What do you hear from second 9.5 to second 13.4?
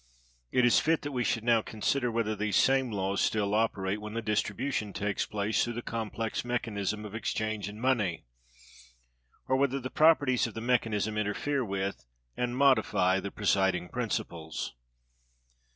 whether the properties of the mechanism interfere with and modify the